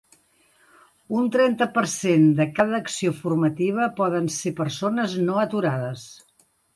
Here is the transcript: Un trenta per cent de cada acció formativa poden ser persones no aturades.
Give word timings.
Un 1.17 1.27
trenta 1.33 1.67
per 1.75 1.83
cent 1.91 2.25
de 2.39 2.47
cada 2.59 2.77
acció 2.85 3.13
formativa 3.19 3.89
poden 3.99 4.31
ser 4.37 4.55
persones 4.61 5.15
no 5.29 5.37
aturades. 5.43 6.07